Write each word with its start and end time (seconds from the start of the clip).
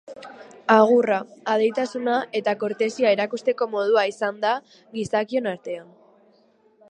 Agurra, 0.75 1.17
adeitasuna 1.55 2.15
eta 2.39 2.55
kortesia 2.63 3.13
erakusteko 3.17 3.69
modua 3.75 4.07
izan 4.15 4.39
da 4.47 4.57
gizakion 4.99 5.53
artean. 5.55 5.95